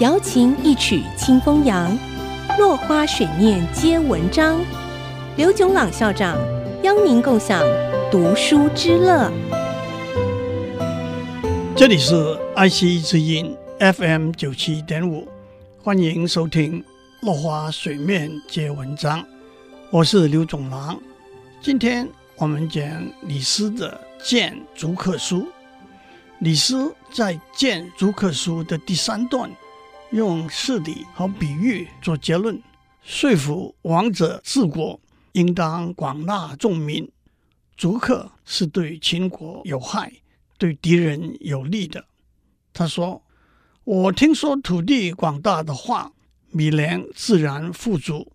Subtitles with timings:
[0.00, 1.96] 瑶琴一曲清风扬，
[2.58, 4.60] 落花水面皆文章。
[5.36, 6.36] 刘炯朗校长
[6.82, 7.62] 邀您共享
[8.10, 9.30] 读书之乐。
[11.76, 15.28] 这里是 IC 之音 FM 九七点五，
[15.80, 16.82] 欢迎收听
[17.20, 19.20] 《落花水面皆文章》，
[19.90, 21.00] 我是刘炯朗。
[21.62, 22.84] 今天我们讲
[23.28, 25.42] 李斯的《谏逐客书》。
[26.40, 29.48] 李斯在《谏逐客书》的第三段，
[30.14, 32.62] 用事例和比喻做结论，
[33.02, 35.00] 说服王者治国。
[35.32, 37.10] 应当广纳众民，
[37.76, 40.12] 逐客是对秦国有害，
[40.56, 42.04] 对敌人有利的。
[42.72, 43.20] 他说
[43.82, 46.12] ：“我听说土地广大的话，
[46.52, 48.30] 米粮自然富足；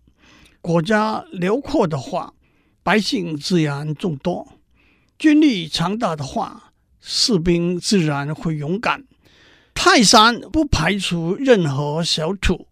[0.60, 2.34] 国家辽阔的话，
[2.82, 4.46] 百姓自然众多；
[5.18, 9.06] 军力强大的话，士兵自然会勇敢。
[9.74, 12.68] 泰山不排除任何小土，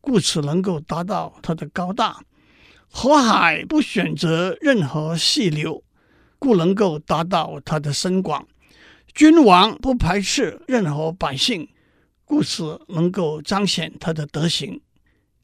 [0.00, 2.20] 故此能够达到它的高大。”
[2.90, 5.84] 河海不选择任何细流，
[6.38, 8.42] 故能够达到它的深广；
[9.14, 11.68] 君王不排斥任何百姓，
[12.24, 14.80] 故此能够彰显他的德行。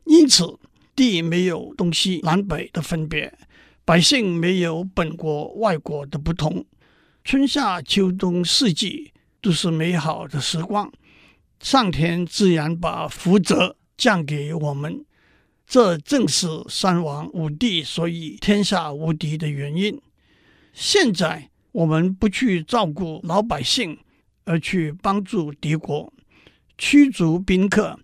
[0.05, 0.59] 因此，
[0.97, 3.37] 地没有东西南北的分别，
[3.85, 6.65] 百姓没有本国外国的不同，
[7.25, 9.13] 春夏秋冬四季
[9.45, 10.91] 都是美好的时光。
[11.61, 15.05] 上天自然把福泽降给我们。
[15.67, 20.01] 这正是三王五帝所以天下无敌的原因。
[20.73, 23.99] 现在我们不去照顾老百姓，
[24.47, 26.11] 而去帮助敌国，
[26.79, 28.01] 驱逐宾客，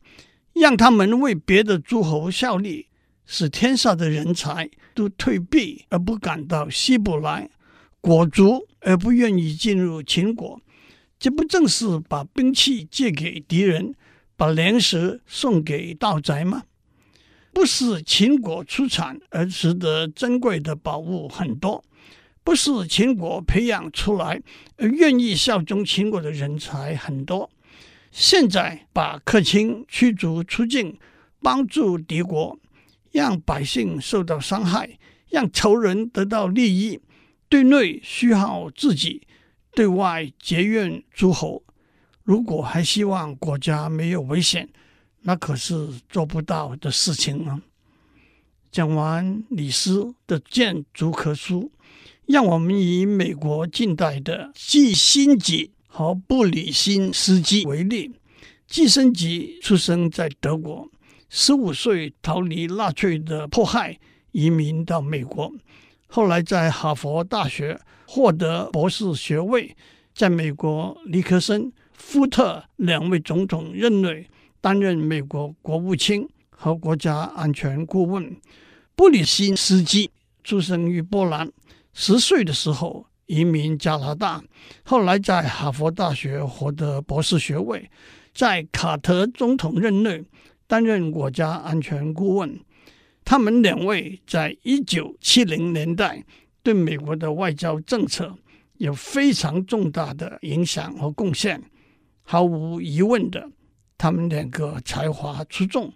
[0.52, 2.88] 让他们为别的诸侯效力，
[3.24, 7.48] 使天下的人才都退避而不敢到西部来，
[8.02, 10.60] 裹足而不愿意进入秦国，
[11.20, 13.94] 这不正是把兵器借给敌人，
[14.36, 16.64] 把粮食送给盗贼吗？
[17.52, 21.84] 不是秦国出产而值得珍贵的宝物很多，
[22.42, 24.40] 不是秦国培养出来
[24.78, 27.50] 而愿意效忠秦国的人才很多。
[28.10, 30.98] 现在把客卿驱逐出境，
[31.42, 32.58] 帮助敌国，
[33.12, 34.98] 让百姓受到伤害，
[35.28, 36.98] 让仇人得到利益，
[37.50, 39.20] 对内虚耗自己，
[39.74, 41.62] 对外结怨诸侯。
[42.22, 44.68] 如果还希望国家没有危险，
[45.22, 47.60] 那可是做不到的事情啊！
[48.70, 51.62] 讲完李斯的《谏逐客书》，
[52.26, 58.12] 让我们以美国近代的季辛吉和布里辛斯基为例。
[58.68, 60.88] 季辛吉出生在德国，
[61.28, 63.98] 十五岁逃离纳粹的迫害，
[64.30, 65.52] 移民到美国，
[66.10, 69.76] 后来在哈佛大学获得博士学位，
[70.14, 74.28] 在美国尼克森、福特两位总统任内。
[74.62, 78.36] 担任美国国务卿和国家安全顾问。
[78.94, 80.10] 布里辛斯基
[80.44, 81.50] 出生于波兰，
[81.94, 84.44] 十岁的时候移民加拿大，
[84.82, 87.90] 后来在哈佛大学获得博士学位，
[88.34, 90.22] 在卡特总统任内
[90.66, 92.60] 担任国家安全顾问。
[93.30, 96.24] 他们两位在一九七零年代
[96.64, 98.36] 对美国的外交政策
[98.78, 101.62] 有非常重大的影响和贡献，
[102.22, 103.48] 毫无疑问的。
[103.96, 105.92] 他们两个才华出众，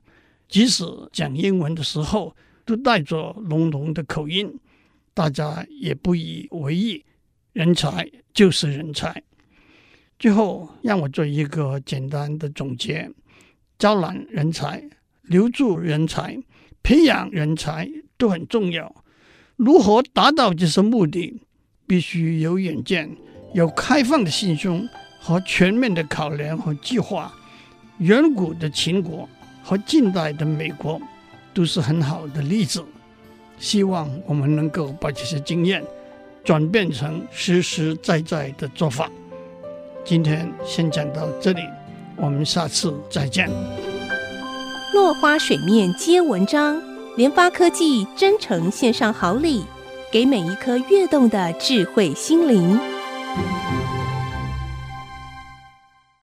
[0.49, 4.57] 即使讲英文的时候都带着浓浓的口音，
[5.13, 7.05] 大家也不以为意。
[7.53, 9.25] 人才就是人才。
[10.21, 13.11] 最后，让我做一个简单的总结：
[13.77, 14.89] 招揽人才、
[15.23, 16.41] 留住人才、
[16.85, 18.95] 培养人才都很重要。
[19.57, 21.41] 如何达到这些目的？
[21.87, 23.11] 必须有远见、
[23.53, 24.89] 有开放的心胸
[25.21, 27.35] 和全面的考量和计划。
[27.99, 29.29] 远古的秦国
[29.63, 31.01] 和近代的美国
[31.53, 32.85] 都是很好的例子。
[33.59, 35.83] 希望我们能够把这些经验
[36.43, 39.11] 转变成实实在在的做法。
[40.05, 41.63] 今天先讲到这里，
[42.17, 43.49] 我们下次再见。
[44.95, 46.81] 落花水面皆文章，
[47.17, 49.65] 联发科技真诚献上好礼，
[50.13, 52.79] 给每一颗跃动的智慧心灵。